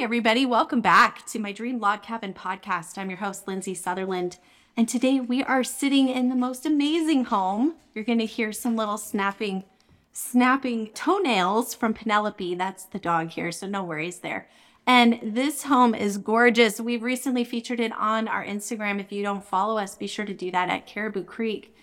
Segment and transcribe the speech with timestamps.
[0.00, 0.46] everybody.
[0.46, 2.96] Welcome back to my Dream Log Cabin podcast.
[2.96, 4.38] I'm your host, Lindsay Sutherland.
[4.74, 7.74] And today we are sitting in the most amazing home.
[7.94, 9.64] You're going to hear some little snapping,
[10.10, 12.54] snapping toenails from Penelope.
[12.54, 14.48] That's the dog here, so no worries there.
[14.86, 16.80] And this home is gorgeous.
[16.80, 19.00] We've recently featured it on our Instagram.
[19.00, 21.76] If you don't follow us, be sure to do that at Caribou Creek.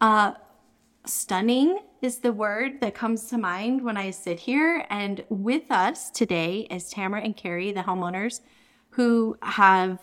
[0.00, 0.34] Uh,
[1.06, 4.84] stunning is the word that comes to mind when I sit here.
[4.90, 8.40] And with us today is Tamara and Carrie, the homeowners,
[8.90, 10.00] who have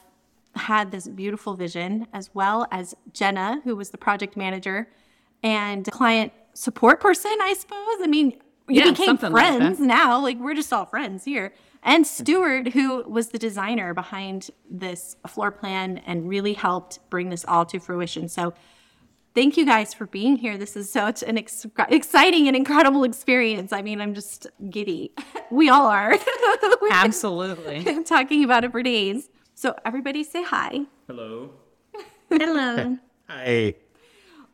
[0.56, 4.88] had this beautiful vision, as well as Jenna, who was the project manager
[5.44, 7.98] and client support person, I suppose.
[8.02, 10.20] I mean, you Yeah, became something like friends now.
[10.20, 11.54] Like we're just all friends here.
[11.84, 17.46] And Stuart, who was the designer behind this floor plan and really helped bring this
[17.48, 18.28] all to fruition.
[18.28, 18.56] So
[19.36, 20.58] thank you guys for being here.
[20.58, 23.72] This is such an ex- exciting and incredible experience.
[23.72, 25.12] I mean, I'm just giddy.
[25.52, 26.18] We all are.
[26.92, 28.04] Absolutely.
[28.06, 29.30] talking about it for days.
[29.54, 30.82] So everybody say hi.
[31.08, 31.52] Hello.
[32.30, 32.98] Hello.
[33.30, 33.76] Hi.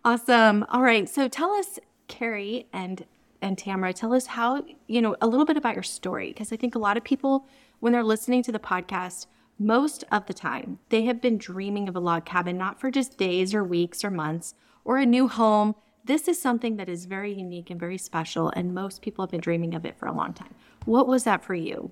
[0.06, 0.66] Awesome.
[0.70, 1.08] All right.
[1.10, 3.06] So tell us, Carrie and
[3.42, 6.58] and Tamara, tell us how you know a little bit about your story because I
[6.58, 7.48] think a lot of people
[7.80, 9.26] when they're listening to the podcast,
[9.58, 13.18] most of the time they have been dreaming of a log cabin not for just
[13.18, 15.76] days or weeks or months or a new home.
[16.04, 19.42] This is something that is very unique and very special, and most people have been
[19.42, 20.56] dreaming of it for a long time.
[20.86, 21.92] What was that for you?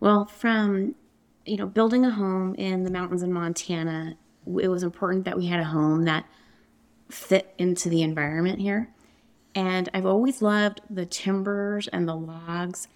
[0.00, 0.94] Well, from
[1.48, 4.16] you know, building a home in the mountains in Montana,
[4.60, 6.26] it was important that we had a home that
[7.10, 8.90] fit into the environment here.
[9.54, 12.88] And I've always loved the timbers and the logs.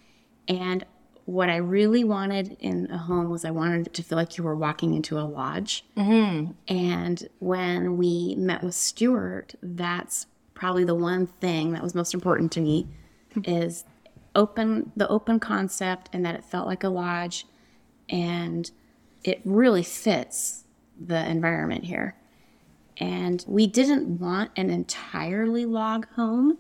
[0.47, 0.85] And
[1.25, 4.45] what I really wanted in a home was I wanted it to feel like you
[4.45, 5.85] were walking into a lodge.
[5.97, 6.53] Mm-hmm.
[6.69, 12.53] And when we met with Stuart, that's probably the one thing that was most important
[12.53, 12.89] to me
[13.45, 13.85] is
[14.35, 17.47] open the open concept and that it felt like a lodge
[18.09, 18.71] and
[19.25, 20.65] it really fits
[21.01, 22.17] the environment here.
[22.99, 26.59] And we didn't want an entirely log home.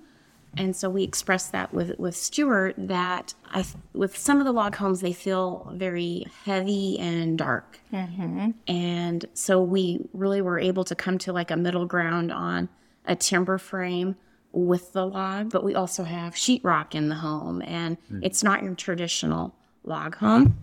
[0.57, 3.65] And so we expressed that with, with Stuart that I,
[3.95, 7.81] with some of the log homes, they feel very heavy and dark.
[7.93, 8.51] Mm-hmm.
[8.69, 12.69] And so we really were able to come to like a middle ground on
[13.07, 14.17] a timber frame
[14.53, 18.21] with the log, but we also have sheetrock in the home, and hmm.
[18.23, 20.59] it's not your traditional log home.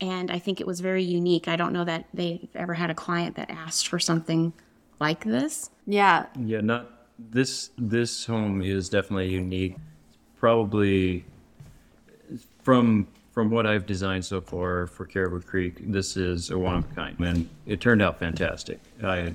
[0.00, 1.46] And I think it was very unique.
[1.46, 4.52] I don't know that they've ever had a client that asked for something
[4.98, 5.70] like this.
[5.86, 6.90] Yeah, Yeah, not
[7.30, 7.70] this.
[7.78, 9.76] This home is definitely unique.
[10.38, 11.24] Probably
[12.62, 16.90] from from what I've designed so far for Caribou Creek, this is a one of
[16.90, 18.78] a kind, and it turned out fantastic.
[19.02, 19.34] I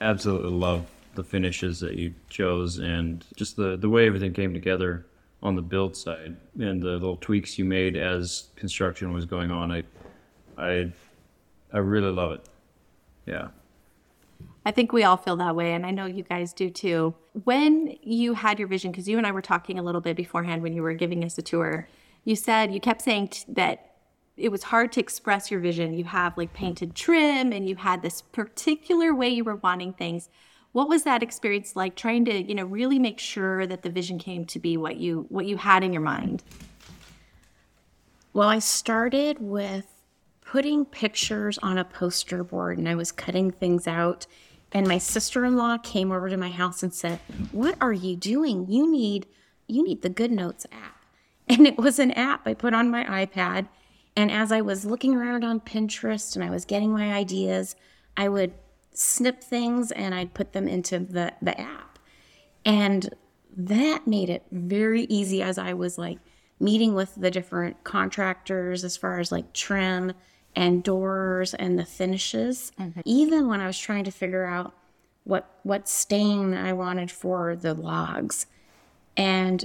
[0.00, 5.06] absolutely love the finishes that you chose, and just the the way everything came together
[5.42, 9.72] on the build side, and the little tweaks you made as construction was going on.
[9.72, 9.82] I
[10.56, 10.92] I
[11.72, 12.46] I really love it.
[13.26, 13.48] Yeah.
[14.64, 17.14] I think we all feel that way, and I know you guys do too.
[17.44, 20.62] When you had your vision, because you and I were talking a little bit beforehand
[20.62, 21.88] when you were giving us a tour,
[22.24, 23.96] you said you kept saying t- that
[24.36, 25.94] it was hard to express your vision.
[25.94, 30.28] You have like painted trim, and you had this particular way you were wanting things.
[30.70, 34.18] What was that experience like, trying to you know really make sure that the vision
[34.18, 36.44] came to be what you what you had in your mind?
[38.32, 39.86] Well, I started with
[40.52, 44.26] putting pictures on a poster board and I was cutting things out.
[44.72, 48.66] And my sister-in-law came over to my house and said, "What are you doing?
[48.68, 49.26] You need
[49.66, 50.98] you need the Good Notes app."
[51.48, 53.68] And it was an app I put on my iPad.
[54.16, 57.74] And as I was looking around on Pinterest and I was getting my ideas,
[58.16, 58.52] I would
[58.94, 61.98] snip things and I'd put them into the, the app.
[62.64, 63.14] And
[63.56, 66.18] that made it very easy as I was like
[66.60, 70.12] meeting with the different contractors as far as like trim
[70.54, 72.72] and doors and the finishes.
[72.78, 73.00] Mm-hmm.
[73.04, 74.74] Even when I was trying to figure out
[75.24, 78.46] what what stain I wanted for the logs.
[79.16, 79.64] And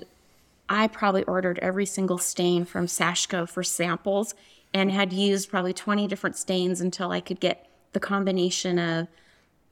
[0.69, 4.35] I probably ordered every single stain from Sashco for samples
[4.73, 9.07] and had used probably 20 different stains until I could get the combination of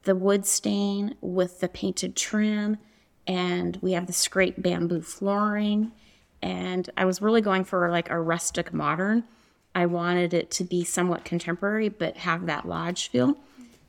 [0.04, 2.78] the wood stain with the painted trim.
[3.26, 5.92] And we have the scrape bamboo flooring.
[6.40, 9.24] And I was really going for like a rustic modern.
[9.76, 13.36] I wanted it to be somewhat contemporary, but have that lodge feel.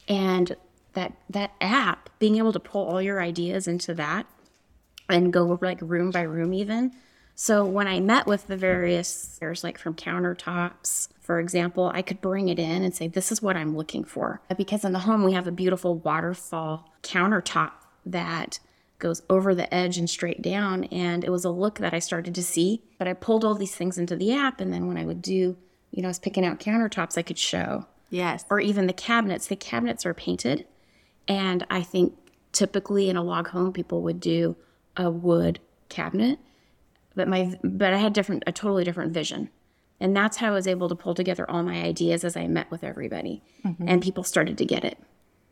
[0.10, 0.54] And
[0.94, 4.28] that that app, being able to pull all your ideas into that
[5.08, 6.92] and go like room by room even.
[7.36, 12.20] So when I met with the various there's like from countertops, for example, I could
[12.20, 14.42] bring it in and say, This is what I'm looking for.
[14.58, 17.72] Because in the home we have a beautiful waterfall countertop
[18.06, 18.60] that
[19.00, 20.84] goes over the edge and straight down.
[20.86, 22.84] And it was a look that I started to see.
[22.98, 24.60] But I pulled all these things into the app.
[24.60, 25.56] And then when I would do,
[25.98, 27.88] you know, I was picking out countertops, I could show.
[28.12, 28.46] Yes.
[28.52, 29.48] Or even the cabinets.
[29.48, 30.68] The cabinets are painted.
[31.28, 32.14] And I think
[32.52, 34.56] typically in a log home, people would do
[34.96, 35.60] a wood
[35.90, 36.38] cabinet.
[37.16, 39.50] But my but I had different a totally different vision.
[40.00, 42.70] And that's how I was able to pull together all my ideas as I met
[42.70, 43.42] with everybody.
[43.66, 43.86] Mm-hmm.
[43.88, 45.00] And people started to get it.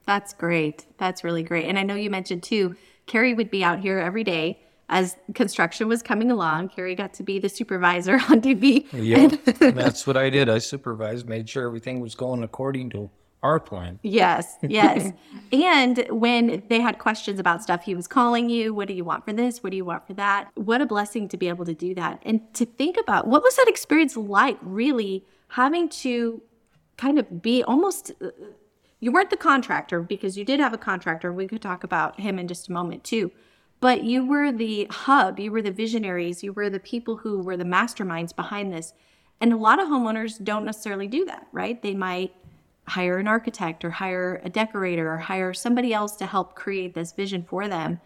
[0.05, 0.85] That's great.
[0.99, 1.65] That's really great.
[1.65, 2.75] And I know you mentioned too,
[3.07, 4.59] Carrie would be out here every day
[4.89, 6.69] as construction was coming along.
[6.69, 8.87] Carrie got to be the supervisor on duty.
[8.93, 9.27] Yeah,
[9.59, 10.49] that's what I did.
[10.49, 13.09] I supervised, made sure everything was going according to
[13.43, 13.99] our plan.
[14.01, 15.11] Yes, yes.
[15.51, 18.73] and when they had questions about stuff, he was calling you.
[18.73, 19.61] What do you want for this?
[19.61, 20.49] What do you want for that?
[20.55, 22.21] What a blessing to be able to do that.
[22.23, 26.41] And to think about what was that experience like, really having to
[26.97, 28.11] kind of be almost.
[28.21, 28.29] uh,
[28.99, 31.31] You weren't the contractor because you did have a contractor.
[31.31, 33.31] We could talk about him in just a moment too.
[33.85, 37.55] But you were the hub, you were the visionaries, you were the people who were
[37.55, 38.95] the masterminds behind this.
[39.39, 41.79] And a lot of homeowners don't necessarily do that, right?
[41.79, 42.33] They might
[42.87, 47.11] hire an architect or hire a decorator or hire somebody else to help create this
[47.11, 48.01] vision for them.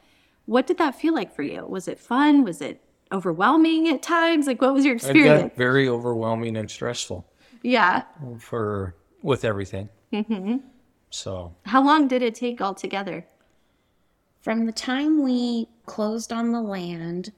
[0.48, 1.66] What did that feel like for you?
[1.66, 2.44] Was it fun?
[2.44, 4.48] Was it overwhelming at times?
[4.48, 5.54] Like what was your experience?
[5.56, 7.26] very overwhelming and stressful
[7.64, 8.04] Yeah.
[8.40, 9.88] for with everything.
[10.12, 10.58] Mm-hmm.
[11.10, 13.26] So How long did it take altogether?
[14.42, 17.32] From the time we closed on the land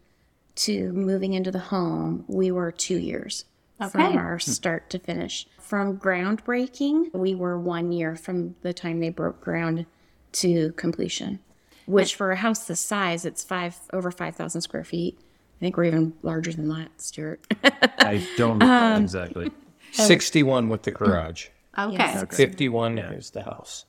[0.56, 3.46] to moving into the home, we were two years
[3.82, 3.90] Okay.
[3.90, 5.48] from our start to finish.
[5.60, 9.88] From groundbreaking, we were one year from the time they broke ground
[10.34, 11.40] to completion.
[11.88, 15.18] Which for a house this size, it's five over five thousand square feet.
[15.20, 17.42] I think we're even larger than that, Stuart.
[17.64, 19.52] I don't recall um, exactly.
[19.92, 21.48] sixty-one with the garage,
[21.78, 21.94] Okay.
[21.96, 22.36] Yes.
[22.36, 23.86] fifty-one is the house.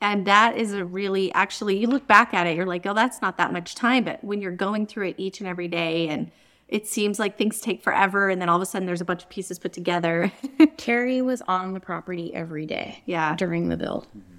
[0.00, 3.20] And that is a really, actually, you look back at it, you're like, oh, that's
[3.20, 4.04] not that much time.
[4.04, 6.30] But when you're going through it each and every day, and
[6.68, 9.24] it seems like things take forever, and then all of a sudden there's a bunch
[9.24, 10.30] of pieces put together.
[10.76, 13.34] Carrie was on the property every day Yeah.
[13.34, 14.06] during the build.
[14.08, 14.36] Mm-hmm.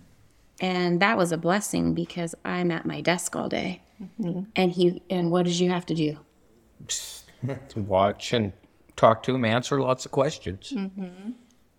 [0.61, 3.81] And that was a blessing because I'm at my desk all day.
[4.19, 4.43] Mm-hmm.
[4.55, 6.17] And he and what did you have to do?
[6.87, 8.51] To watch and
[8.95, 10.73] talk to him, answer lots of questions.
[10.75, 11.31] Mm-hmm.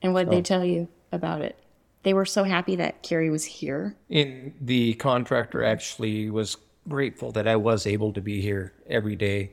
[0.02, 1.58] And what did they tell you about it?
[2.02, 3.94] They were so happy that Carrie was here.
[4.08, 6.56] And the contractor actually was
[6.88, 9.50] grateful that I was able to be here every day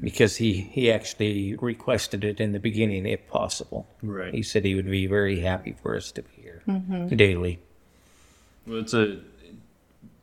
[0.00, 3.86] because he, he actually requested it in the beginning if possible.
[4.02, 4.32] Right.
[4.32, 7.08] He said he would be very happy for us to be here mm-hmm.
[7.16, 7.60] daily.
[8.66, 9.18] Well, it's a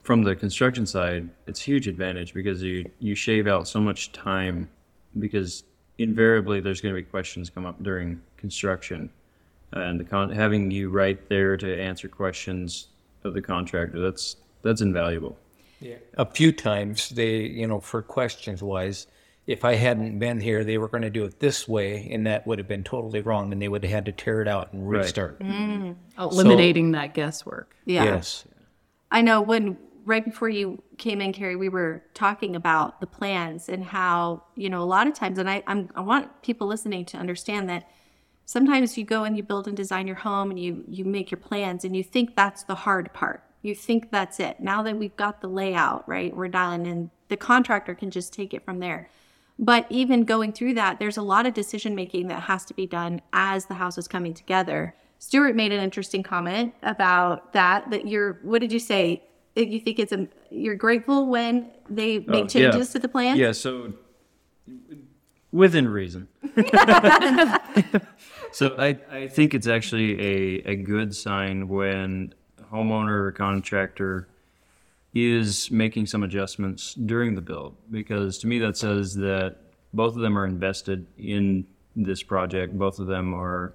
[0.03, 4.11] from the construction side, it's a huge advantage because you you shave out so much
[4.11, 4.67] time
[5.19, 5.63] because
[5.99, 9.11] invariably there's going to be questions come up during construction,
[9.71, 12.87] and the con- having you right there to answer questions
[13.23, 15.37] of the contractor that's that's invaluable.
[15.79, 15.95] Yeah.
[16.17, 19.07] A few times they, you know, for questions wise,
[19.47, 22.45] if I hadn't been here, they were going to do it this way, and that
[22.45, 24.89] would have been totally wrong, and they would have had to tear it out and
[24.89, 24.99] Right.
[24.99, 25.39] restart.
[25.39, 25.95] Mm.
[26.17, 27.75] Oh, eliminating that guesswork.
[27.85, 28.03] yeah.
[28.03, 28.45] Yes.
[29.11, 33.69] I know when right before you came in, Carrie, we were talking about the plans
[33.69, 37.05] and how, you know, a lot of times, and I, I'm, I want people listening
[37.05, 37.87] to understand that
[38.49, 41.37] sometimes you go and you build and design your home and you, you make your
[41.37, 43.43] plans and you think that's the hard part.
[43.61, 44.59] You think that's it.
[44.59, 48.55] Now that we've got the layout, right, we're dialing in, the contractor can just take
[48.55, 49.07] it from there.
[49.59, 52.87] But even going through that, there's a lot of decision making that has to be
[52.87, 54.95] done as the house is coming together.
[55.19, 57.91] Stuart made an interesting comment about that.
[57.91, 59.21] That you're, what did you say?
[59.55, 62.93] You think it's a, you're grateful when they make Oh, changes yeah.
[62.93, 63.37] to the plan?
[63.37, 63.93] Yeah, so
[65.51, 66.27] within reason.
[68.51, 72.33] so I, I think it's actually a, a good sign when
[72.71, 74.27] homeowner or contractor
[75.13, 79.55] is making some adjustments during the build because to me that says that
[79.93, 81.65] both of them are invested in
[81.95, 82.77] this project.
[82.77, 83.73] Both of them are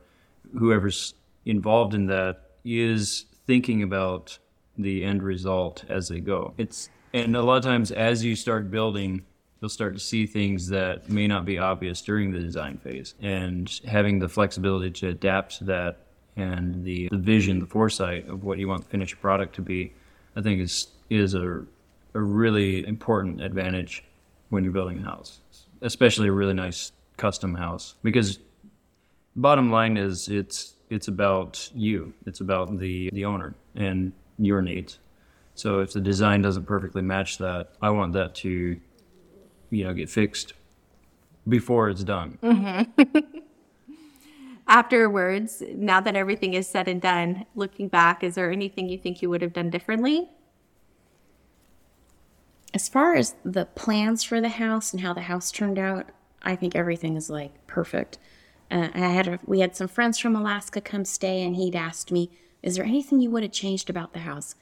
[0.59, 1.14] whoever's
[1.45, 4.38] involved in that is thinking about
[4.78, 6.54] the end result as they go.
[6.57, 9.25] It's and a lot of times as you start building,
[9.64, 13.14] you'll start to see things that may not be obvious during the design phase.
[13.23, 16.00] And having the flexibility to adapt to that
[16.37, 19.94] and the, the vision, the foresight of what you want the finished product to be,
[20.37, 21.64] I think is is a
[22.12, 24.04] a really important advantage
[24.50, 25.40] when you're building a house,
[25.80, 27.94] especially a really nice custom house.
[28.02, 28.40] Because
[29.35, 32.12] bottom line is it's it's about you.
[32.26, 34.99] It's about the the owner and your needs.
[35.54, 38.78] So if the design doesn't perfectly match that, I want that to
[39.71, 40.54] you know get fixed
[41.49, 42.38] before it's done.
[44.66, 49.21] Afterwards, now that everything is said and done, looking back, is there anything you think
[49.21, 50.30] you would have done differently?
[52.75, 56.06] as far as the plans for the house and how the house turned out,
[56.42, 58.18] I think everything is like perfect.
[58.71, 62.11] Uh, I had a, we had some friends from Alaska come stay, and he'd asked
[62.11, 62.30] me,
[62.62, 64.56] "Is there anything you would have changed about the house?"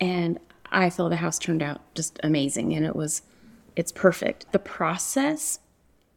[0.00, 0.38] And
[0.70, 3.22] I feel the house turned out just amazing, and it was,
[3.76, 4.50] it's perfect.
[4.52, 5.60] The process,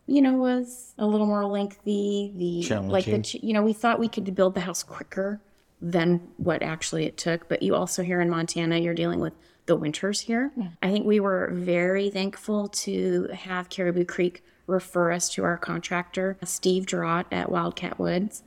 [0.07, 2.33] you know, was a little more lengthy.
[2.35, 5.41] The like the you know we thought we could build the house quicker
[5.81, 7.47] than what actually it took.
[7.47, 9.33] But you also here in Montana, you're dealing with
[9.65, 10.51] the winters here.
[10.81, 16.37] I think we were very thankful to have Caribou Creek refer us to our contractor,
[16.43, 18.43] Steve Drott at Wildcat Woods.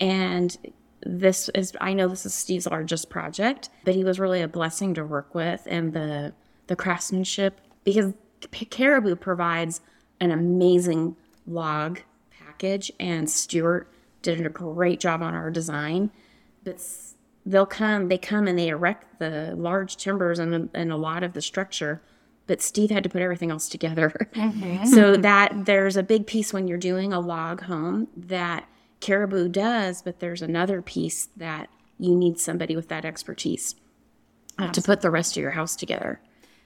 [0.00, 0.56] And
[1.04, 4.94] this is I know this is Steve's largest project, but he was really a blessing
[4.94, 6.32] to work with and the
[6.68, 8.18] the craftsmanship because P-
[8.50, 9.80] Caribou provides
[10.20, 13.88] an amazing log package and Stuart
[14.22, 16.10] did a great job on our design.
[16.64, 16.80] But
[17.44, 21.32] they'll come, they come and they erect the large timbers and, and a lot of
[21.32, 22.02] the structure.
[22.46, 24.12] But Steve had to put everything else together.
[24.86, 28.68] so that there's a big piece when you're doing a log home that
[29.00, 31.68] Caribou does, but there's another piece that
[31.98, 33.74] you need somebody with that expertise
[34.58, 36.20] uh, to put the rest of your house together.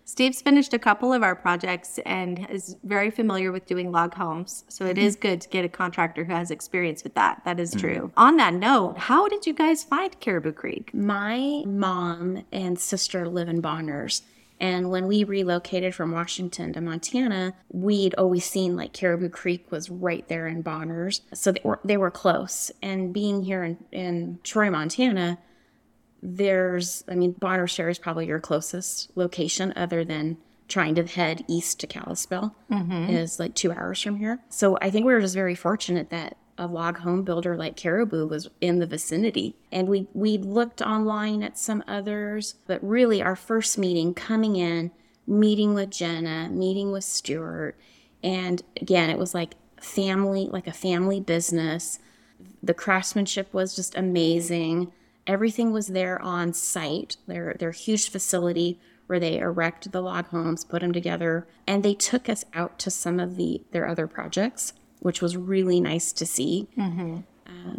[0.09, 4.65] Steve's finished a couple of our projects and is very familiar with doing log homes.
[4.69, 5.23] So it is mm-hmm.
[5.23, 7.43] good to get a contractor who has experience with that.
[7.45, 7.81] That is mm-hmm.
[7.81, 8.13] true.
[8.17, 10.95] On that note, how did you guys find Caribou Creek?
[10.95, 14.23] My mom and sister live in Bonners.
[14.61, 19.91] And when we relocated from Washington to Montana, we'd always seen like Caribou Creek was
[19.91, 21.23] right there in Bonners.
[21.35, 22.71] So they were, they were close.
[22.81, 25.39] And being here in, in Troy, Montana,
[26.29, 31.45] there's, I mean, Bonners Ferry is probably your closest location other than trying to head
[31.47, 33.11] east to Kalispell mm-hmm.
[33.11, 34.41] is like two hours from here.
[34.49, 38.27] So I think we were just very fortunate that a log home builder like Caribou
[38.27, 39.55] was in the vicinity.
[39.71, 44.91] And we, we looked online at some others, but really our first meeting coming in,
[45.29, 47.77] meeting with Jenna, meeting with Stuart.
[48.25, 52.01] And again, it was like family, like a family business.
[52.65, 54.91] The craftsmanship was just amazing.
[55.27, 57.17] Everything was there on site.
[57.27, 61.95] Their their huge facility where they erect the log homes, put them together, and they
[61.95, 66.27] took us out to some of the their other projects, which was really nice to
[66.27, 66.69] see.
[66.79, 67.77] Uh,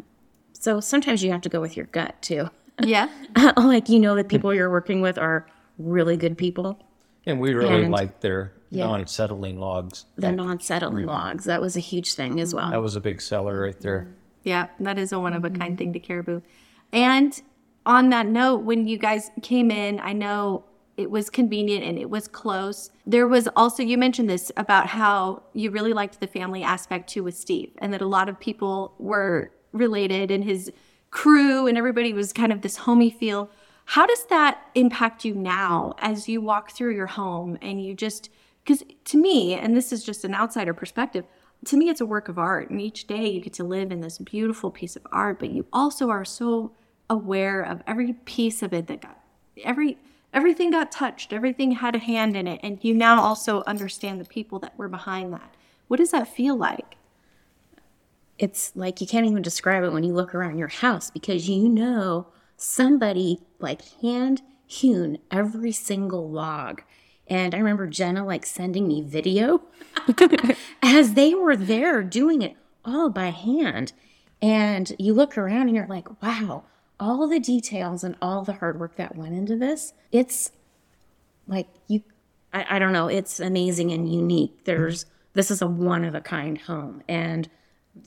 [0.53, 2.49] so sometimes you have to go with your gut too.
[2.81, 3.09] Yeah.
[3.57, 6.79] like you know the people you're working with are really good people.
[7.25, 8.85] And we really And- liked their Yeah.
[8.87, 10.05] non-settling logs.
[10.17, 12.71] The non-settling logs that was a huge thing as well.
[12.71, 14.07] That was a big seller right there.
[14.43, 16.41] Yeah, that is a one of a kind thing to Caribou.
[16.91, 17.39] And
[17.85, 20.65] on that note, when you guys came in, I know
[20.97, 22.89] it was convenient and it was close.
[23.05, 27.23] There was also, you mentioned this about how you really liked the family aspect too
[27.23, 30.71] with Steve, and that a lot of people were related and his
[31.11, 33.49] crew and everybody was kind of this homey feel.
[33.85, 38.29] How does that impact you now as you walk through your home and you just,
[38.63, 41.25] because to me, and this is just an outsider perspective,
[41.67, 44.01] to me it's a work of art and each day you get to live in
[44.01, 46.71] this beautiful piece of art but you also are so
[47.09, 49.19] aware of every piece of it that got
[49.63, 49.97] every
[50.33, 54.25] everything got touched everything had a hand in it and you now also understand the
[54.25, 55.55] people that were behind that
[55.87, 56.95] what does that feel like
[58.37, 61.67] it's like you can't even describe it when you look around your house because you
[61.67, 66.83] know somebody like hand hewn every single log.
[67.29, 69.61] And I remember Jenna like sending me video
[70.81, 72.55] as they were there doing it
[72.85, 73.93] all by hand.
[74.41, 76.63] And you look around and you're like, wow,
[76.99, 79.93] all the details and all the hard work that went into this.
[80.11, 80.51] It's
[81.47, 82.03] like you
[82.53, 86.21] I, I don't know it's amazing and unique there's this is a one of a
[86.21, 87.49] kind home and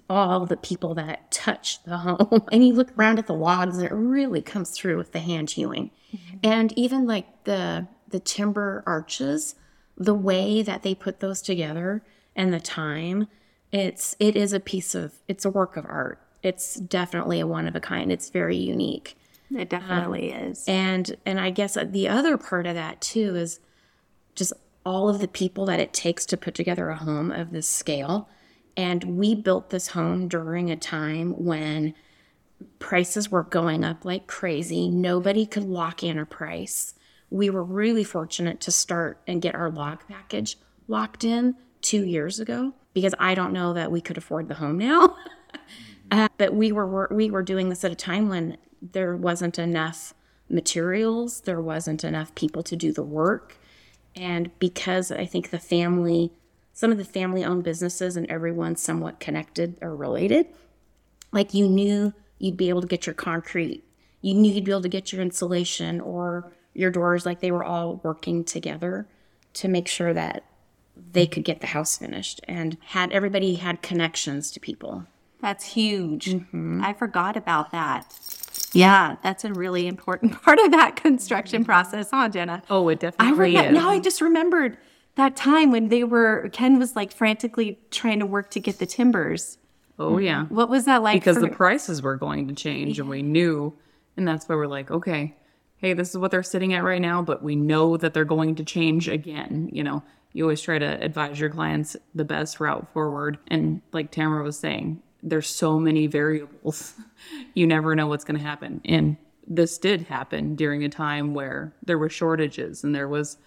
[0.08, 3.86] all the people that touch the home and you look around at the logs and
[3.86, 6.36] it really comes through with the hand hewing mm-hmm.
[6.42, 9.54] and even like the the timber arches
[9.96, 12.02] the way that they put those together
[12.34, 13.28] and the time
[13.72, 16.20] it's it is a piece of it's a work of art.
[16.42, 18.10] It's definitely a one of a kind.
[18.10, 19.16] It's very unique.
[19.50, 20.64] It um, definitely is.
[20.68, 23.58] and and i guess the other part of that too is
[24.36, 24.52] just
[24.86, 28.28] all of the people that it takes to put together a home of this scale.
[28.76, 31.94] And we built this home during a time when
[32.78, 34.88] prices were going up like crazy.
[34.88, 36.94] Nobody could lock in a price
[37.30, 40.58] we were really fortunate to start and get our log package
[40.88, 44.78] locked in two years ago because i don't know that we could afford the home
[44.78, 45.16] now.
[46.10, 50.12] Uh, but we were we were doing this at a time when there wasn't enough
[50.48, 53.56] materials, there wasn't enough people to do the work,
[54.16, 56.32] and because I think the family,
[56.72, 60.48] some of the family-owned businesses and everyone's somewhat connected or related,
[61.32, 63.84] like you knew you'd be able to get your concrete,
[64.20, 67.64] you knew you'd be able to get your insulation or your doors, like they were
[67.64, 69.06] all working together
[69.54, 70.44] to make sure that
[71.12, 75.04] they could get the house finished and had everybody had connections to people.
[75.40, 76.26] That's huge.
[76.26, 76.82] Mm-hmm.
[76.84, 78.14] I forgot about that.
[78.72, 82.62] Yeah, that's a really important part of that construction process, huh, Jenna?
[82.70, 83.82] Oh, it definitely I definitely remember, is.
[83.84, 84.78] now I just remembered
[85.16, 88.86] that time when they were Ken was like frantically trying to work to get the
[88.86, 89.58] timbers.
[89.98, 90.44] oh, yeah.
[90.46, 91.20] What was that like?
[91.20, 93.74] Because for- the prices were going to change and we knew.
[94.16, 95.34] And that's why we're like, okay,
[95.80, 98.54] hey, this is what they're sitting at right now, but we know that they're going
[98.56, 99.70] to change again.
[99.72, 103.38] You know, you always try to advise your clients the best route forward.
[103.48, 106.94] And like Tamara was saying, there's so many variables.
[107.54, 108.80] you never know what's going to happen.
[108.84, 113.38] And this did happen during a time where there were shortages and there was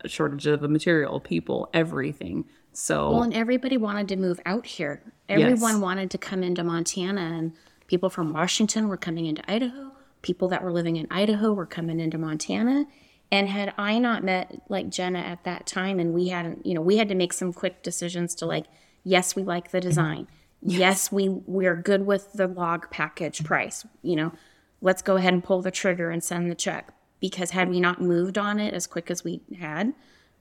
[0.00, 2.44] a shortage of the material, people, everything.
[2.72, 5.02] So Well, and everybody wanted to move out here.
[5.28, 7.52] Everyone wanted to come into Montana, and
[7.86, 9.92] people from Washington were coming into Idaho.
[10.22, 12.86] People that were living in Idaho were coming into Montana.
[13.30, 16.80] And had I not met like Jenna at that time, and we hadn't, you know,
[16.80, 18.66] we had to make some quick decisions to like,
[19.04, 20.26] yes, we like the design.
[20.62, 23.86] Yes, we we're good with the log package price.
[24.02, 24.32] You know,
[24.80, 26.92] let's go ahead and pull the trigger and send the check.
[27.20, 29.92] Because had we not moved on it as quick as we had,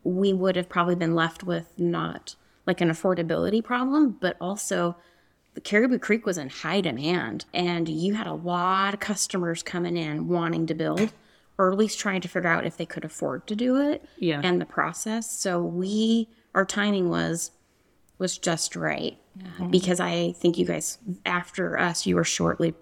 [0.04, 4.96] we would have probably been left with not like an affordability problem, but also
[5.64, 10.28] Caribou Creek was in high demand and you had a lot of customers coming in
[10.28, 11.12] wanting to build
[11.58, 14.42] or at least trying to figure out if they could afford to do it Yeah.
[14.44, 15.32] and the process.
[15.32, 17.52] So we our timing was
[18.20, 19.18] was just right
[19.60, 22.74] uh, because I think you guys after us you were shortly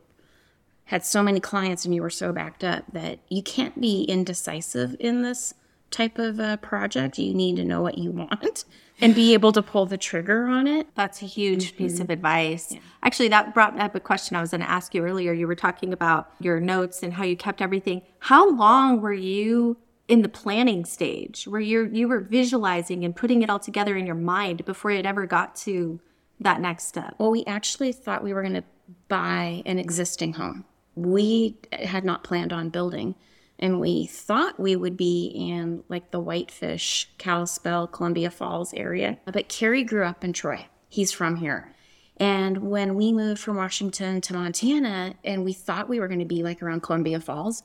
[0.85, 4.95] had so many clients and you were so backed up that you can't be indecisive
[4.99, 5.53] in this
[5.95, 7.17] type of uh, project.
[7.17, 8.65] You need to know what you want
[9.01, 10.87] and be able to pull the trigger on it.
[10.95, 11.77] That's a huge Mm-hmm.
[11.77, 12.75] piece of advice.
[13.01, 15.31] Actually, that brought up a question I was going to ask you earlier.
[15.33, 18.01] You were talking about your notes and how you kept everything.
[18.19, 23.41] How long were you in the planning stage where you you were visualizing and putting
[23.41, 25.99] it all together in your mind before it ever got to
[26.39, 27.15] that next step?
[27.17, 28.63] Well, we actually thought we were going to
[29.07, 30.65] buy an existing home.
[30.95, 33.15] We had not planned on building,
[33.59, 39.17] and we thought we would be in like the Whitefish, Kalispell, Columbia Falls area.
[39.25, 40.67] But Kerry grew up in Troy.
[40.89, 41.73] He's from here.
[42.17, 46.25] And when we moved from Washington to Montana, and we thought we were going to
[46.25, 47.63] be like around Columbia Falls,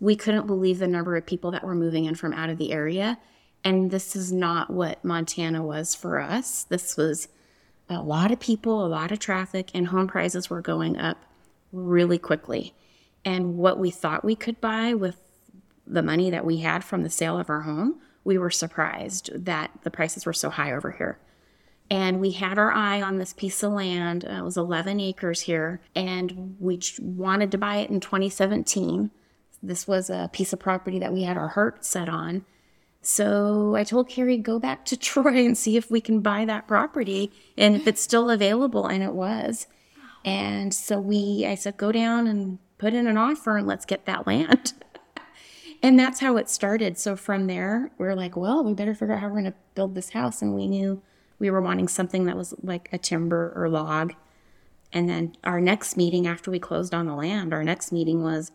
[0.00, 2.72] we couldn't believe the number of people that were moving in from out of the
[2.72, 3.18] area.
[3.62, 6.64] And this is not what Montana was for us.
[6.64, 7.28] This was
[7.88, 11.18] a lot of people, a lot of traffic, and home prices were going up
[11.70, 12.74] really quickly.
[13.24, 15.20] And what we thought we could buy with
[15.86, 19.70] the money that we had from the sale of our home, we were surprised that
[19.82, 21.18] the prices were so high over here.
[21.90, 24.24] And we had our eye on this piece of land.
[24.24, 29.10] Uh, it was 11 acres here, and we wanted to buy it in 2017.
[29.62, 32.44] This was a piece of property that we had our heart set on.
[33.02, 36.66] So I told Carrie, go back to Troy and see if we can buy that
[36.66, 38.86] property and if it's still available.
[38.86, 39.66] And it was.
[40.24, 44.06] And so we, I said, go down and put in an offer and let's get
[44.06, 44.72] that land.
[45.82, 46.96] and that's how it started.
[46.96, 49.54] So from there, we are like, well, we better figure out how we're going to
[49.74, 50.40] build this house.
[50.40, 51.02] And we knew
[51.40, 54.14] we were wanting something that was like a timber or log.
[54.92, 58.52] And then our next meeting after we closed on the land, our next meeting was,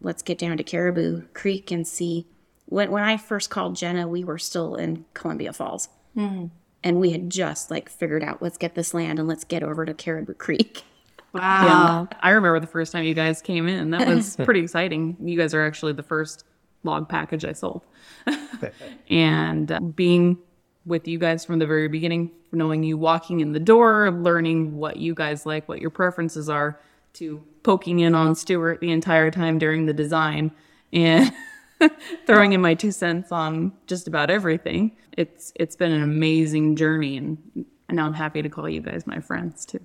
[0.00, 2.26] let's get down to Caribou Creek and see.
[2.66, 5.88] When, when I first called Jenna, we were still in Columbia Falls.
[6.16, 6.46] Mm-hmm.
[6.82, 9.86] And we had just like figured out, let's get this land and let's get over
[9.86, 10.82] to Caribou Creek.
[11.34, 12.08] Wow.
[12.22, 13.90] I remember the first time you guys came in.
[13.90, 15.14] That was pretty exciting.
[15.20, 16.44] You guys are actually the first
[16.84, 17.82] log package I sold.
[19.10, 20.38] and uh, being
[20.86, 24.96] with you guys from the very beginning, knowing you walking in the door, learning what
[24.96, 26.80] you guys like, what your preferences are,
[27.14, 30.52] to poking in on Stuart the entire time during the design
[30.92, 31.32] and
[32.26, 34.96] throwing in my two cents on just about everything.
[35.16, 37.38] It's it's been an amazing journey and
[37.88, 39.80] and now I'm happy to call you guys my friends too.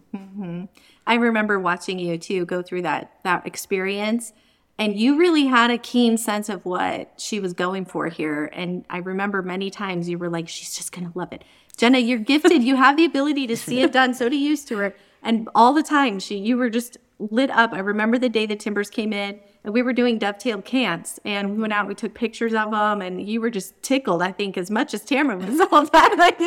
[1.08, 4.34] I remember watching you too go through that that experience
[4.78, 8.86] and you really had a keen sense of what she was going for here and
[8.90, 11.44] I remember many times you were like she's just going to love it.
[11.78, 12.64] Jenna, you're gifted.
[12.64, 14.14] You have the ability to see it done.
[14.14, 14.98] So do you, Stuart.
[15.22, 17.74] And all the time she you were just lit up.
[17.74, 21.52] I remember the day the timbers came in and we were doing dovetailed cants and
[21.52, 24.32] we went out and we took pictures of them and you were just tickled, I
[24.32, 26.16] think, as much as Tamara was all that.
[26.18, 26.38] Like,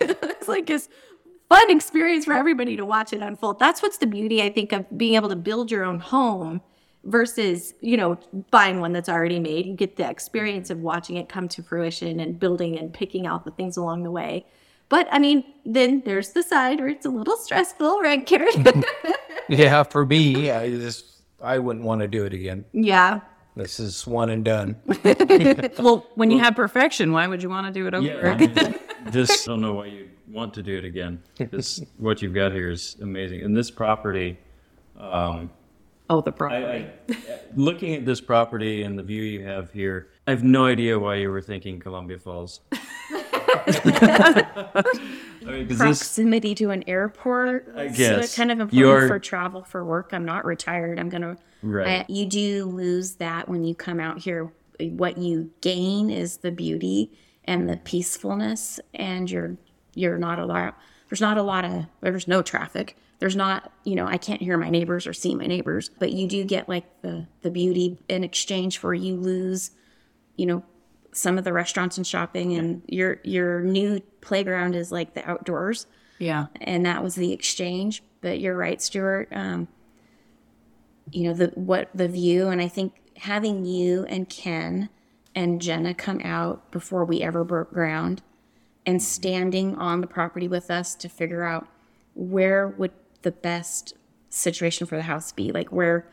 [0.00, 0.88] it's like this
[1.48, 3.58] fun experience for everybody to watch it unfold.
[3.58, 6.60] That's what's the beauty, I think, of being able to build your own home
[7.04, 8.18] versus, you know,
[8.50, 9.66] buying one that's already made.
[9.66, 13.44] You get the experience of watching it come to fruition and building and picking out
[13.44, 14.46] the things along the way.
[14.88, 18.64] But I mean, then there's the side where it's a little stressful, right, Karen?
[19.48, 22.64] Yeah, for me, I just I wouldn't want to do it again.
[22.72, 23.20] yeah.
[23.56, 24.76] This is one and done.
[25.78, 28.76] Well, when you have perfection, why would you want to do it over Yeah, again?
[29.06, 31.20] this I don't know why you want to do it again.
[31.36, 34.38] This what you've got here is amazing, and this property.
[34.98, 35.50] Um,
[36.10, 36.86] Oh, the I, property.
[37.08, 37.16] I,
[37.54, 41.14] looking at this property and the view you have here, I have no idea why
[41.14, 42.60] you were thinking Columbia Falls.
[42.72, 42.76] I
[45.44, 47.72] mean, 'cause this, Proximity to an airport.
[47.76, 48.24] I So guess.
[48.24, 50.10] it's kind of important You're- for travel for work.
[50.12, 50.98] I'm not retired.
[50.98, 51.36] I'm gonna.
[51.62, 52.00] Right.
[52.00, 54.52] I- you do lose that when you come out here.
[54.80, 57.12] What you gain is the beauty
[57.44, 59.56] and the peacefulness, and you're
[59.94, 60.78] you're not a lot.
[61.10, 61.86] There's not a lot of.
[62.00, 62.96] There's no traffic.
[63.18, 63.70] There's not.
[63.84, 66.68] You know, I can't hear my neighbors or see my neighbors, but you do get
[66.68, 69.72] like the the beauty in exchange for you lose.
[70.36, 70.64] You know,
[71.12, 75.86] some of the restaurants and shopping, and your your new playground is like the outdoors
[76.20, 76.46] yeah.
[76.60, 78.04] and that was the exchange.
[78.20, 79.28] But you're right, Stuart.
[79.32, 79.66] Um,
[81.10, 84.90] you know the what the view, and I think having you and Ken
[85.34, 88.22] and Jenna come out before we ever broke ground,
[88.86, 91.66] and standing on the property with us to figure out
[92.14, 93.94] where would the best
[94.30, 96.06] situation for the house be, like where,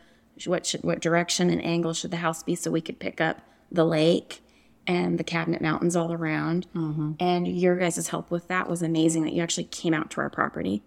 [0.45, 3.41] what should, what direction and angle should the house be, so we could pick up
[3.71, 4.41] the lake
[4.85, 6.65] and the Cabinet Mountains all around.
[7.19, 9.23] And your guys' help with that was amazing.
[9.23, 10.81] That you actually came out to our property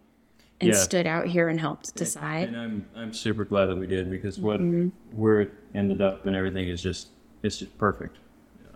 [0.61, 0.77] and Yeah.
[0.77, 2.49] stood out here and helped decide.
[2.49, 4.89] and I'm I'm super glad that we did because what Mm-hmm.
[5.19, 7.09] where it ended up and everything is just
[7.43, 8.17] it's just perfect.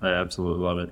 [0.03, 0.91] I absolutely love it.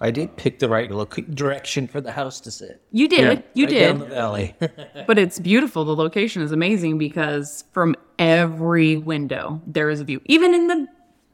[0.00, 2.80] I did pick the right look direction for the house to sit.
[2.92, 3.38] You did.
[3.38, 3.42] Yeah.
[3.54, 3.88] You Right did.
[3.88, 4.54] down the valley.
[5.06, 5.84] But it's beautiful.
[5.84, 10.20] The location is amazing because from every window there is a view.
[10.26, 10.86] Even in the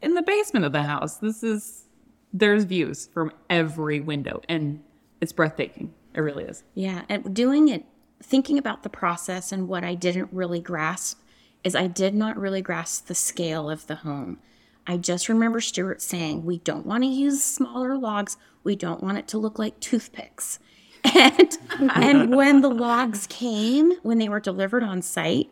[0.02, 1.84] in the basement of the house, this is
[2.32, 4.82] there's views from every window and
[5.20, 5.92] it's breathtaking.
[6.14, 6.62] It really is.
[6.74, 7.84] Yeah, and doing it,
[8.22, 11.20] thinking about the process and what I didn't really grasp
[11.64, 14.38] is I did not really grasp the scale of the home.
[14.86, 18.36] I just remember Stuart saying, we don't want to use smaller logs.
[18.64, 20.58] We don't want it to look like toothpicks.
[21.14, 21.58] And,
[21.94, 25.50] and when the logs came, when they were delivered on site,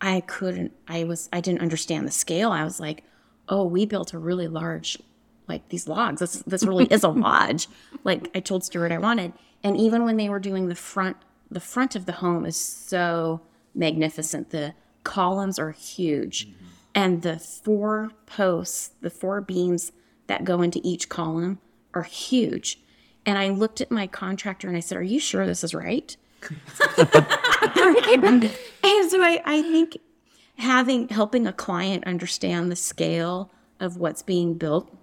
[0.00, 2.50] I couldn't, I was, I didn't understand the scale.
[2.50, 3.04] I was like,
[3.48, 4.98] oh, we built a really large,
[5.46, 6.18] like these logs.
[6.20, 7.68] This, this really is a lodge.
[8.02, 9.32] Like I told Stuart I wanted.
[9.62, 11.18] And even when they were doing the front,
[11.50, 13.42] the front of the home is so
[13.76, 14.50] magnificent.
[14.50, 16.48] The columns are huge.
[16.48, 16.66] Mm-hmm.
[16.94, 19.92] And the four posts, the four beams
[20.26, 21.58] that go into each column
[21.92, 22.80] are huge.
[23.26, 26.16] And I looked at my contractor and I said, Are you sure this is right?
[26.98, 28.50] and
[29.08, 29.96] so I, I think
[30.56, 34.94] having helping a client understand the scale of what's being built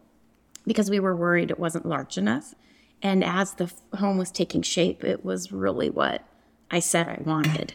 [0.67, 2.54] because we were worried it wasn't large enough
[3.01, 6.23] and as the home was taking shape it was really what
[6.69, 7.73] i said i wanted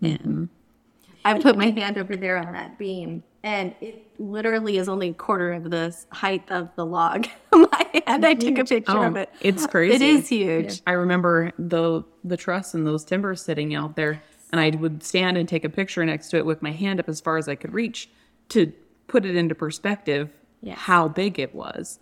[0.00, 0.48] and
[1.24, 5.14] I put my hand over there on that beam, and it literally is only a
[5.14, 7.26] quarter of the height of the log.
[7.52, 9.30] my hand, I took a picture of oh, it.
[9.32, 9.94] Oh, It's crazy.
[9.96, 10.80] It is huge.
[10.86, 15.36] I remember the the truss and those timbers sitting out there, and I would stand
[15.36, 17.54] and take a picture next to it with my hand up as far as I
[17.56, 18.08] could reach
[18.50, 18.72] to
[19.08, 20.30] put it into perspective
[20.64, 20.78] Yes.
[20.78, 21.98] how big it was.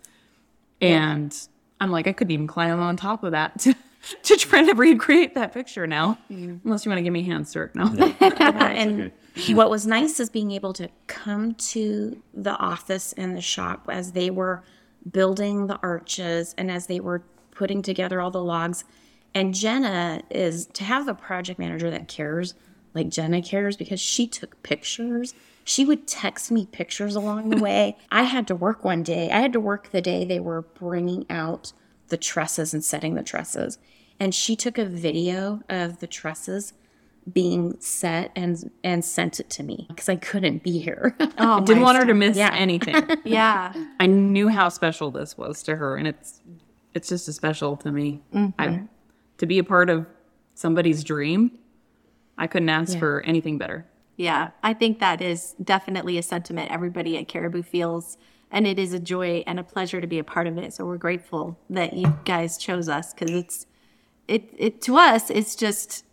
[0.79, 1.35] And
[1.79, 3.75] I'm like, I couldn't even climb on top of that to,
[4.23, 6.17] to try to recreate that picture now.
[6.29, 7.71] Unless you want to give me a hand, sir.
[7.73, 7.87] No.
[8.21, 9.11] and
[9.49, 14.11] what was nice is being able to come to the office and the shop as
[14.11, 14.63] they were
[15.09, 18.83] building the arches and as they were putting together all the logs.
[19.33, 22.53] And Jenna is to have a project manager that cares,
[22.93, 25.33] like Jenna cares, because she took pictures.
[25.63, 27.97] She would text me pictures along the way.
[28.11, 29.31] I had to work one day.
[29.31, 31.71] I had to work the day they were bringing out
[32.09, 33.77] the trusses and setting the trusses.
[34.19, 36.73] And she took a video of the trusses
[37.31, 41.15] being set and and sent it to me because I couldn't be here.
[41.37, 42.53] Oh, Didn't want her to miss Yeah.
[42.53, 42.95] anything.
[43.23, 43.73] Yeah.
[43.99, 46.41] I knew how special this was to her, and it's
[46.93, 48.21] it's just as special to me.
[48.33, 48.85] I, mm-hmm.
[49.37, 50.05] to be a part of
[50.55, 51.57] somebody's dream,
[52.37, 53.85] I couldn't ask for anything better.
[54.17, 58.17] Yeah, I think that is definitely a sentiment everybody at Caribou feels.
[58.51, 60.73] And it is a joy and a pleasure to be a part of it.
[60.73, 63.65] So we're grateful that you guys chose us because it's,
[64.27, 66.03] it, it, to us, it's just,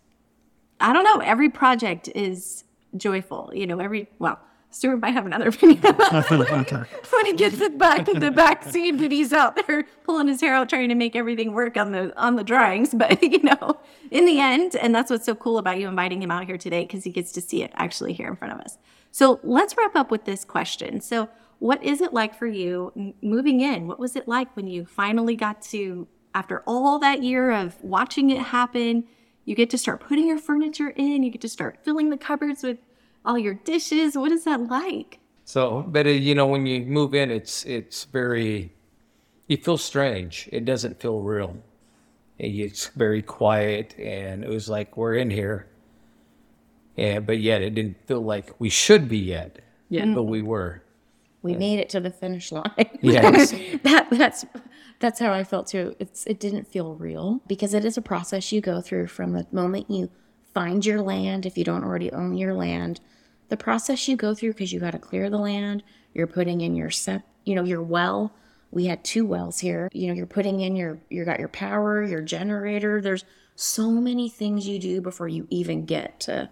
[0.79, 2.63] I don't know, every project is
[2.95, 3.51] joyful.
[3.53, 4.39] You know, every, well,
[4.71, 6.29] Stuart might have another opinion about
[7.11, 10.41] when he gets it back in the back seat, but he's out there pulling his
[10.41, 12.93] hair out trying to make everything work on the on the drawings.
[12.93, 13.79] But you know,
[14.11, 16.83] in the end, and that's what's so cool about you inviting him out here today
[16.83, 18.77] because he gets to see it actually here in front of us.
[19.11, 21.01] So let's wrap up with this question.
[21.01, 23.87] So, what is it like for you moving in?
[23.87, 28.29] What was it like when you finally got to, after all that year of watching
[28.29, 29.05] it happen,
[29.45, 32.63] you get to start putting your furniture in, you get to start filling the cupboards
[32.63, 32.77] with
[33.25, 34.17] all your dishes.
[34.17, 35.19] What is that like?
[35.45, 38.71] So, but uh, you know, when you move in, it's it's very,
[39.47, 40.47] you feel strange.
[40.51, 41.57] It doesn't feel real.
[42.37, 45.67] It's very quiet, and it was like we're in here,
[46.97, 49.59] and but yet it didn't feel like we should be yet.
[49.89, 50.13] Yeah.
[50.13, 50.83] but we were.
[51.41, 52.65] We made it to the finish line.
[53.01, 53.51] Yes.
[53.83, 54.45] that that's
[54.99, 55.95] that's how I felt too.
[55.99, 59.47] It's it didn't feel real because it is a process you go through from the
[59.51, 60.09] moment you
[60.53, 62.99] find your land if you don't already own your land.
[63.47, 65.83] The process you go through because you got to clear the land,
[66.13, 68.33] you're putting in your sep, you know, your well.
[68.71, 69.89] We had two wells here.
[69.93, 73.01] You know, you're putting in your you got your power, your generator.
[73.01, 76.49] There's so many things you do before you even get to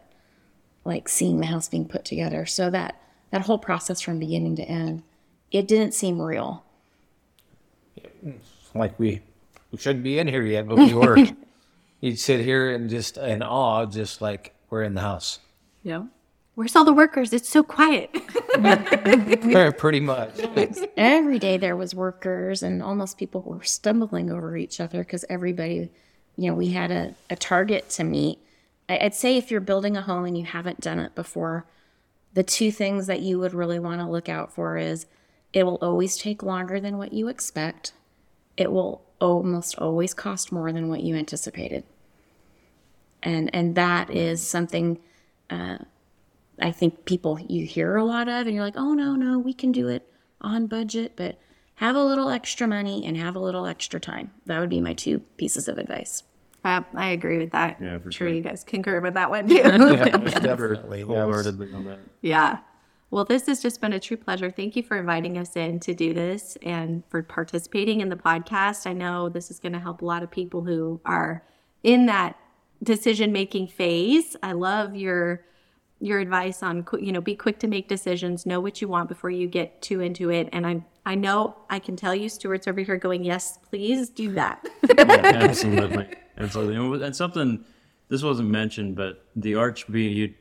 [0.86, 2.46] like seeing the house being put together.
[2.46, 5.04] So that that whole process from beginning to end,
[5.52, 6.64] it didn't seem real.
[8.26, 8.40] Mm.
[8.74, 9.22] like we
[9.72, 11.18] we shouldn't be in here yet, but we were.
[12.02, 15.40] You'd sit here and just in awe, just like we're in the house.
[15.84, 16.04] Yeah.
[16.54, 17.34] Where's all the workers?
[17.34, 18.12] It's so quiet.
[19.78, 20.40] Pretty much.
[20.98, 25.90] Every day there was workers, and almost people were stumbling over each other because everybody,
[26.36, 28.40] you know, we had a, a target to meet.
[28.90, 31.66] I, I'd say if you're building a home and you haven't done it before,
[32.34, 35.06] the two things that you would really want to look out for is
[35.54, 37.94] it will always take longer than what you expect.
[38.58, 41.84] It will almost always cost more than what you anticipated.
[43.24, 45.00] And and that is something
[45.50, 45.78] uh,
[46.60, 49.54] I think people you hear a lot of, and you're like, oh no, no, we
[49.54, 51.38] can do it on budget, but
[51.76, 54.32] have a little extra money and have a little extra time.
[54.46, 56.24] That would be my two pieces of advice.
[56.64, 57.78] Uh, I agree with that.
[57.80, 58.36] Yeah, for sure sure.
[58.36, 59.56] you guys concur with that one too.
[59.62, 61.00] Definitely.
[61.00, 61.08] yes.
[61.08, 62.00] Wholeheartedly on that.
[62.22, 62.60] yeah.
[63.10, 64.52] Well, this has just been a true pleasure.
[64.52, 68.86] Thank you for inviting us in to do this and for participating in the podcast.
[68.86, 71.44] I know this is going to help a lot of people who are
[71.84, 72.38] in that
[72.84, 74.36] decision making phase.
[74.44, 75.46] I love your
[76.00, 79.32] your advice on you know be quick to make decisions, know what you want before
[79.32, 80.50] you get too into it.
[80.52, 84.34] And I I know I can tell you, Stuart's over here going, yes, please do
[84.34, 84.68] that.
[84.98, 87.06] absolutely, absolutely.
[87.06, 87.64] And, something
[88.10, 90.36] this wasn't mentioned, but the arch beam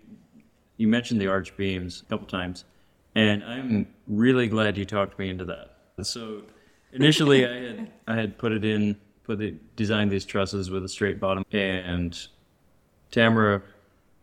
[0.77, 2.65] you mentioned the arch beams a couple times,
[3.15, 5.77] and I'm really glad you talked me into that.
[6.03, 6.43] So
[6.93, 10.89] initially, I had I had put it in, put it designed these trusses with a
[10.89, 12.19] straight bottom, and
[13.11, 13.63] Tamara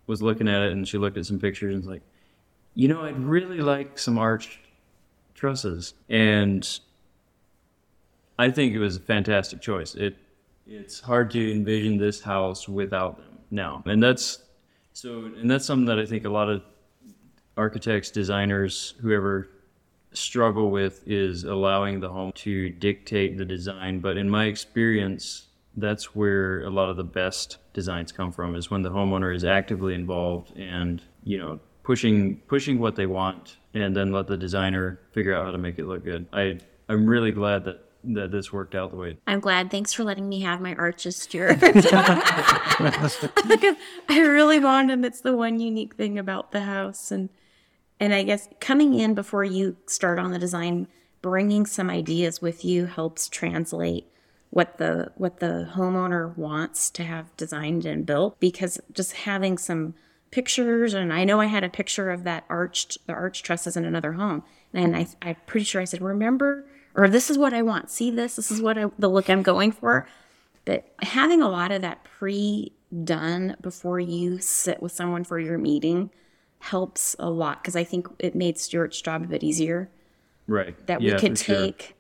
[0.08, 2.02] was looking at it, and she looked at some pictures and was like,
[2.76, 4.60] you know, I'd really like some arched
[5.34, 6.80] trusses, and
[8.38, 9.96] I think it was a fantastic choice.
[9.96, 10.18] It
[10.66, 14.44] it's hard to envision this house without them now, and that's
[14.94, 16.62] so, and that's something that I think a lot of
[17.58, 19.50] architects, designers, whoever
[20.14, 24.00] struggle with is allowing the home to dictate the design.
[24.00, 28.70] But in my experience, that's where a lot of the best designs come from is
[28.70, 33.96] when the homeowner is actively involved and you know pushing pushing what they want and
[33.96, 36.58] then let the designer figure out how to make it look good i
[36.90, 39.72] i'm really glad that that this worked out the way I'm glad.
[39.72, 41.60] Thanks for letting me have my arches, Stuart.
[41.60, 41.86] because
[44.10, 45.06] I really want them.
[45.06, 47.30] It's the one unique thing about the house, and
[48.00, 50.88] and I guess coming in before you start on the design,
[51.22, 54.08] bringing some ideas with you helps translate
[54.50, 58.40] what the what the homeowner wants to have designed and built.
[58.40, 59.96] Because just having some
[60.30, 63.86] pictures, and I know I had a picture of that arched the arch trusses in
[63.86, 67.62] another home, and I I'm pretty sure I said, remember or this is what I
[67.62, 67.90] want.
[67.90, 68.36] See this?
[68.36, 70.08] This is what I, the look I'm going for.
[70.66, 72.72] But having a lot of that pre
[73.04, 76.12] done before you sit with someone for your meeting
[76.60, 79.90] helps a lot because I think it made Stuart's job a bit easier.
[80.48, 81.56] right That Yeah, we could for sure.
[81.56, 81.96] take,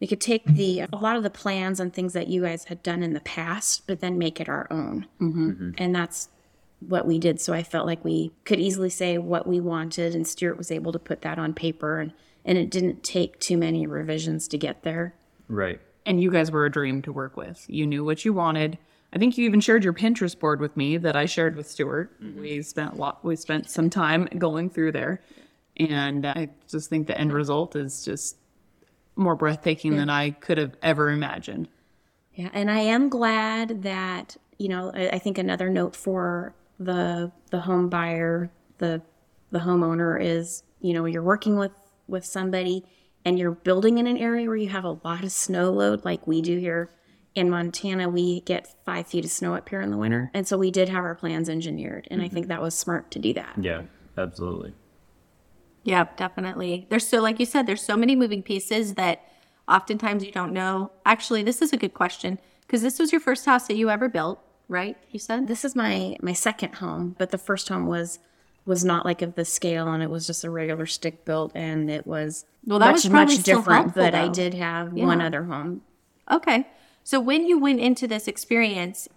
[0.00, 2.82] we could take the a lot of the plans and things that you guys had
[2.82, 5.06] done in the past, but then make it our own.
[5.20, 5.72] Mm-hmm.
[5.76, 6.28] And that's
[6.80, 7.40] what we did.
[7.40, 10.92] So I felt like we could easily say what we wanted, and Stuart was able
[10.92, 12.12] to put that on paper, and
[12.46, 15.14] and it didn't take too many revisions to get there.
[15.48, 17.66] right And you guys were a dream to work with.
[17.68, 18.78] You knew what you wanted.
[19.12, 22.20] I think you even shared your Pinterest board with me that I shared with Stuart.
[22.22, 22.40] Mm-hmm.
[22.40, 23.24] We spent a lot.
[23.24, 25.22] We spent some time going through there,
[25.76, 28.36] and I just think the end result is just
[29.14, 31.68] more breathtaking than I could have ever imagined.
[32.34, 34.90] Yeah, and I am glad that you know.
[34.92, 39.00] I, I think another note for the the home buyer, the
[39.50, 41.72] the homeowner is you know you're working with
[42.06, 42.84] with somebody
[43.26, 46.28] and you're building in an area where you have a lot of snow load, like
[46.28, 46.90] we do here
[47.34, 48.08] in Montana.
[48.08, 50.88] We get five feet of snow up here in the winter, and so we did
[50.88, 52.34] have our plans engineered, and I mm-hmm.
[52.34, 53.54] think that was smart to do that.
[53.60, 53.82] yeah
[54.16, 54.72] absolutely
[55.82, 56.86] Yeah, definitely.
[56.88, 59.22] There's so, like you said, there's so many moving pieces that
[59.68, 60.92] oftentimes you don't know.
[61.04, 64.08] Actually, this is a good question because this was your first house that you ever
[64.08, 64.96] built, right?
[65.10, 65.48] You said?
[65.48, 68.20] This is my my second home, but the first home was
[68.66, 71.88] was not like of the scale and it was just a regular stick built and
[71.88, 73.82] it was Well, that much, was much different.
[73.84, 75.82] helpful, But I did have one other home.
[76.30, 76.66] Okay.
[77.04, 79.08] So when you went into this experience,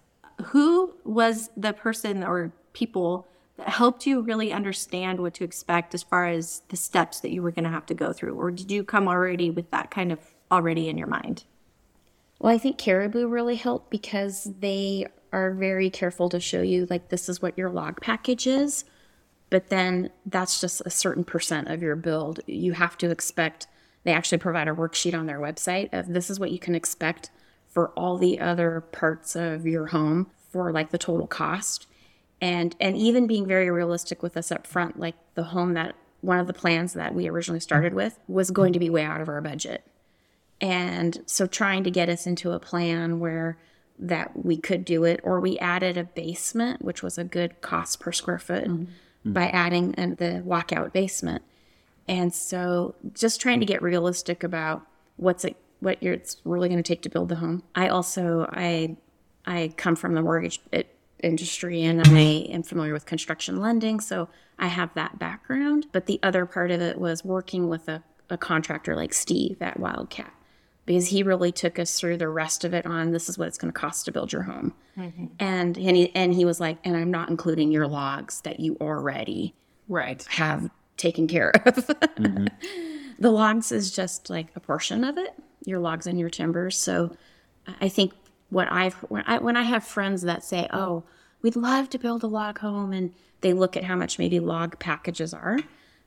[0.46, 6.04] who was the person or people that helped you really understand what to expect as
[6.04, 8.34] far as the steps that you were going to have to go through?
[8.34, 11.44] Or did you come already with that kind of already in your mind?
[12.38, 17.08] Well, I think Caribou really helped because they are very careful to show you like
[17.08, 18.84] this is what your log package is,
[19.50, 22.40] but then that's just a certain percent of your build.
[22.46, 23.66] You have to expect
[24.04, 27.30] they actually provide a worksheet on their website of this is what you can expect
[27.68, 31.86] for all the other parts of your home for like the total cost.
[32.40, 36.38] And and even being very realistic with us up front, like the home that one
[36.38, 39.28] of the plans that we originally started with was going to be way out of
[39.28, 39.84] our budget.
[40.60, 43.58] And so trying to get us into a plan where
[43.98, 48.00] that we could do it, or we added a basement, which was a good cost
[48.00, 48.84] per square foot mm-hmm.
[49.24, 51.42] By adding uh, the walkout basement.
[52.08, 56.82] And so just trying to get realistic about what's it, what you're, it's really going
[56.82, 57.62] to take to build the home.
[57.74, 58.96] I also, I,
[59.46, 64.00] I come from the mortgage it, industry and I am familiar with construction lending.
[64.00, 64.28] So
[64.58, 65.86] I have that background.
[65.92, 69.78] But the other part of it was working with a, a contractor like Steve at
[69.78, 70.32] Wildcat
[70.86, 73.58] because he really took us through the rest of it on this is what it's
[73.58, 74.74] going to cost to build your home.
[74.96, 75.26] Mm-hmm.
[75.38, 78.76] And, and he, and he was like, and I'm not including your logs that you
[78.80, 79.54] already
[79.88, 80.24] Right.
[80.30, 81.74] have taken care of.
[81.74, 82.46] Mm-hmm.
[83.18, 86.76] the logs is just like a portion of it, your logs and your timbers.
[86.76, 87.16] So
[87.80, 88.12] I think
[88.48, 91.04] what I've when I when I have friends that say, "Oh,
[91.42, 93.12] we'd love to build a log home," and
[93.42, 95.58] they look at how much maybe log packages are,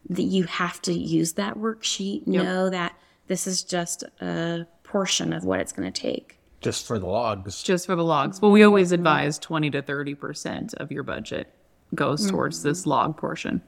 [0.09, 2.27] that you have to use that worksheet.
[2.27, 2.95] Know that
[3.33, 6.37] this is just a portion of what it's going to take.
[6.61, 7.63] Just for the logs.
[7.63, 8.39] Just for the logs.
[8.39, 11.51] Well, we always advise 20 to 30% of your budget
[11.95, 12.29] goes mm-hmm.
[12.29, 13.63] towards this log portion.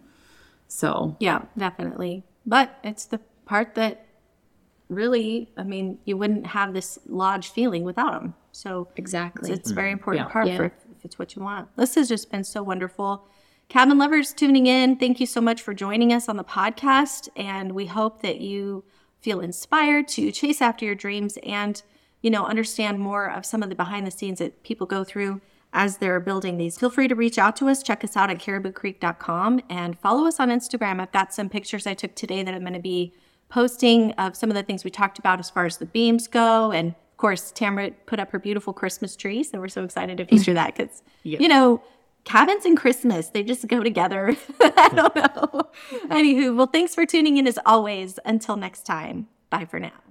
[0.67, 2.23] So, Yeah, definitely.
[2.45, 4.06] But it's the part that
[4.88, 8.36] really, I mean, you wouldn't have this lodge feeling without them.
[8.51, 9.51] So Exactly.
[9.51, 9.93] it's a very mm-hmm.
[9.93, 10.32] important Yeah.
[10.32, 10.58] part Yeah.
[10.58, 10.73] for if
[11.04, 11.75] it's what you want.
[11.75, 13.28] This has just been so wonderful.
[13.67, 17.30] Cabin lovers tuning in, thank you so much for joining us on the podcast.
[17.36, 18.84] And we hope that you
[19.26, 21.82] feel inspired to chase after your dreams and,
[22.22, 25.42] you know, understand more of some of the behind the scenes that people go through
[25.74, 26.78] as they're building these.
[26.78, 27.82] Feel free to reach out to us.
[27.82, 31.02] Check us out at cariboucreek.com and follow us on Instagram.
[31.02, 33.14] I've got some pictures I took today that I'm going to be
[33.50, 36.72] posting of some of the things we talked about as far as the beams go.
[36.72, 39.42] And of course, Tamara put up her beautiful Christmas tree.
[39.42, 41.82] So we're so excited to feature that because, you know,
[42.26, 44.36] cabins and Christmas, they just go together.
[44.60, 45.62] I don't know.
[46.10, 48.20] Anywho, well, thanks for tuning in as always.
[48.26, 50.05] Until next time, bye for now.